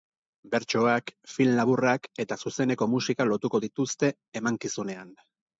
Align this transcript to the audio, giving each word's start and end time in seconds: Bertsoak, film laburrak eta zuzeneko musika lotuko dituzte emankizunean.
Bertsoak, 0.53 1.11
film 1.33 1.53
laburrak 1.59 2.09
eta 2.25 2.39
zuzeneko 2.45 2.89
musika 2.97 3.29
lotuko 3.33 3.63
dituzte 3.67 4.11
emankizunean. 4.43 5.17